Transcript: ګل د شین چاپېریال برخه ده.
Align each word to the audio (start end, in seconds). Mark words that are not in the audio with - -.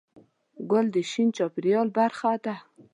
ګل 0.71 0.85
د 0.95 0.97
شین 1.11 1.27
چاپېریال 1.37 1.87
برخه 1.97 2.31
ده. 2.43 2.55